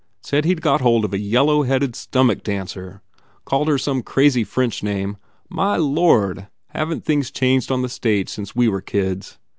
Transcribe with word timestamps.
Said 0.23 0.45
he 0.45 0.55
d 0.55 0.59
got 0.61 0.81
hold 0.81 1.05
of 1.05 1.13
a 1.13 1.19
yellow 1.19 1.61
headed 1.61 1.95
stomach 1.95 2.41
dancer. 2.41 3.03
Called 3.45 3.67
her 3.67 3.77
some 3.77 4.01
crazy 4.01 4.43
French 4.43 4.81
name. 4.81 5.15
My 5.47 5.75
lord, 5.77 6.47
haven 6.73 7.01
t 7.01 7.05
things 7.05 7.29
changed 7.29 7.71
on 7.71 7.83
the 7.83 7.87
stage 7.89 8.27
since 8.29 8.55
we 8.55 8.67
were 8.67 8.81
kids! 8.81 9.37